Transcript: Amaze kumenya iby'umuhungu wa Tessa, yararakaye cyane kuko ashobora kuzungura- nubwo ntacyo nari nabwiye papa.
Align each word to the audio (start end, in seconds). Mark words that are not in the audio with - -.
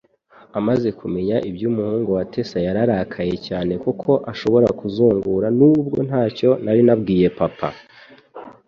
Amaze 0.59 0.89
kumenya 0.99 1.37
iby'umuhungu 1.49 2.09
wa 2.17 2.23
Tessa, 2.33 2.57
yararakaye 2.67 3.35
cyane 3.47 3.73
kuko 3.83 4.09
ashobora 4.31 4.67
kuzungura- 4.79 5.47
nubwo 5.57 5.97
ntacyo 6.07 6.49
nari 6.63 6.81
nabwiye 6.87 7.27
papa. 7.39 7.69